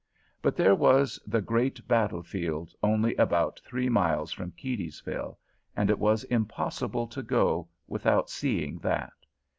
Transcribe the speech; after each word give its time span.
But 0.41 0.55
there 0.55 0.73
was 0.73 1.19
the 1.27 1.41
great 1.43 1.87
battle 1.87 2.23
field 2.23 2.73
only 2.81 3.13
about 3.17 3.61
three 3.63 3.87
miles 3.87 4.31
from 4.31 4.49
Keedysville, 4.51 5.37
and 5.77 5.91
it 5.91 5.99
was 5.99 6.23
impossible 6.23 7.05
to 7.05 7.21
go 7.21 7.67
without 7.87 8.27
seeing 8.27 8.79
that. 8.79 9.13